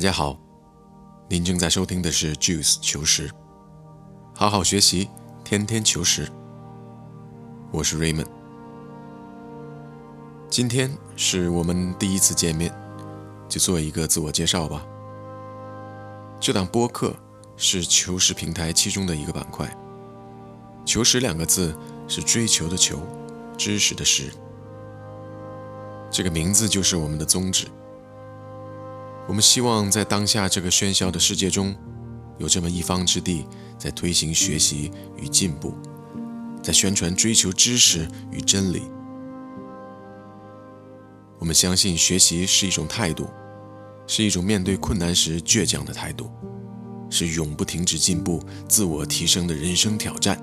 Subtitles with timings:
[0.00, 0.34] 大家好，
[1.28, 3.30] 您正在收听的是 Juice 求实，
[4.34, 5.10] 好好学习，
[5.44, 6.26] 天天求实。
[7.70, 8.24] 我是 Raymond，
[10.48, 12.74] 今天是我们第一次见面，
[13.46, 14.86] 就做一个自我介绍吧。
[16.40, 17.14] 这档播客
[17.58, 19.70] 是求实平台其中的一个板块。
[20.86, 21.76] 求实两个字
[22.08, 23.02] 是追求的求，
[23.58, 24.32] 知识的识。
[26.10, 27.66] 这个名字就是我们的宗旨。
[29.28, 31.74] 我们希望在当下这个喧嚣的世界中，
[32.38, 33.46] 有这么一方之地，
[33.78, 35.74] 在推行学习与进步，
[36.62, 38.82] 在宣传追求知识与真理。
[41.38, 43.28] 我们相信学习是一种态度，
[44.06, 46.28] 是一种面对困难时倔强的态度，
[47.08, 50.38] 是永不停止进步、自我提升的人生挑战。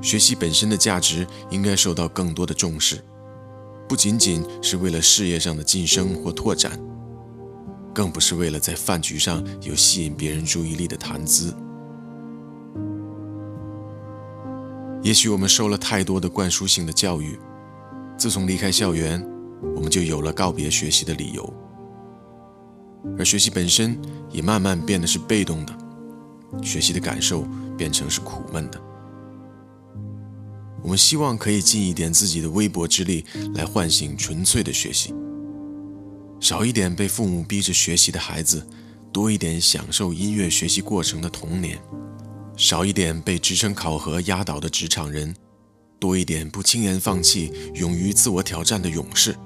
[0.00, 3.04] 学习本身的价值应该受到更多的重视。
[3.90, 6.78] 不仅仅是为了事业上的晋升或拓展，
[7.92, 11.52] 更不是为了在饭局上有吸引别人注意力的谈资。
[15.02, 17.36] 也许我们受了太多的灌输性的教育，
[18.16, 19.20] 自从离开校园，
[19.74, 21.52] 我们就有了告别学习的理由，
[23.18, 25.76] 而学习本身也慢慢变得是被动的，
[26.62, 27.44] 学习的感受
[27.76, 28.80] 变成是苦闷的。
[30.82, 35.14] 我们希望可以尽一点自己的微薄之力来唤醒纯粹的学习，
[36.40, 38.66] 少一点被父母逼着学习的孩子，
[39.12, 41.76] 多一点享受音乐学习过程的童年；
[42.56, 45.34] 少一点被职称考核压倒的职场人，
[45.98, 49.36] 多一点不轻言放弃、勇于自我挑战的勇士。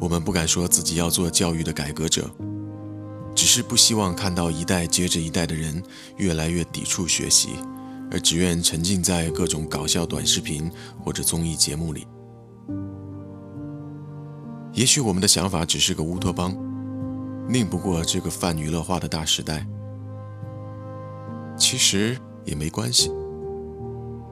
[0.00, 2.28] 我们不敢说自己要做教育的改革者，
[3.34, 5.80] 只是不希望看到一代接着一代的人
[6.16, 7.50] 越来越抵触学习。
[8.10, 12.06] 而只愿沉浸在各种搞笑短视频或者综艺节目里。
[14.72, 16.56] 也许我们的想法只是个乌托邦，
[17.48, 19.66] 拗不过这个泛娱乐化的大时代。
[21.56, 23.10] 其实也没关系，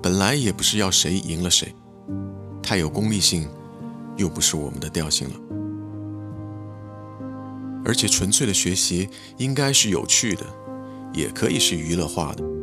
[0.02, 1.74] 本来也不是要谁赢了谁，
[2.62, 3.48] 太有功利性，
[4.16, 5.34] 又不是我们的调性了。
[7.84, 10.44] 而且纯粹的学习应该是有趣的，
[11.12, 12.57] 也可以是娱乐化的。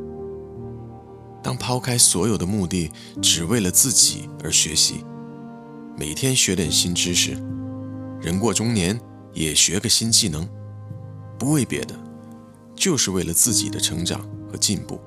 [1.46, 2.92] 当抛开所有的目的，
[3.22, 5.06] 只为了自己而学习，
[5.96, 7.38] 每天学点新知识，
[8.20, 9.00] 人过中年
[9.32, 10.50] 也学个新技能，
[11.38, 11.94] 不为别的，
[12.74, 15.00] 就是为了自己的成长和进步，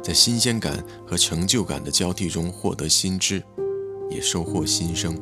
[0.00, 3.42] 在新鲜感和成就感的交替中获得新知，
[4.12, 5.12] 也收获新生。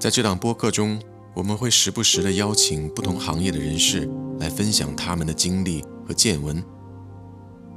[0.00, 0.98] 在这档播客中，
[1.34, 4.08] 我们会时不时地邀请不同行业的人士
[4.38, 6.64] 来分享他们的经历和见闻。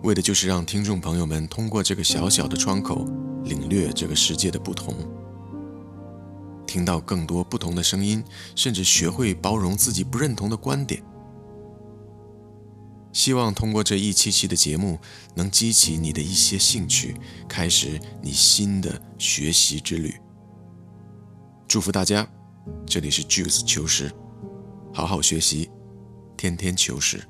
[0.04, 3.06] 为的就是让听众朋友们通过这个小小的窗口，
[3.44, 4.96] 领略这个世界的不同，
[6.66, 8.24] 听到更多不同的声音，
[8.56, 11.04] 甚至学会包容自己不认同的观点。
[13.14, 14.98] 希望通过这一期期的节目，
[15.36, 17.16] 能激起你的一些兴趣，
[17.48, 20.16] 开始你新的学习之旅。
[21.68, 22.28] 祝福大家，
[22.88, 24.12] 这里是 Juice 求实，
[24.92, 25.70] 好好学习，
[26.36, 27.22] 天天求实。